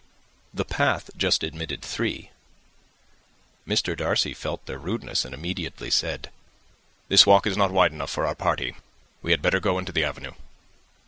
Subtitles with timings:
[0.51, 2.31] The path just admitted three.
[3.67, 3.95] Mr.
[3.95, 6.31] Darcy felt their rudeness, and immediately said,
[7.07, 8.73] "This walk is not wide enough for our party.
[9.21, 10.31] We had better go into the avenue."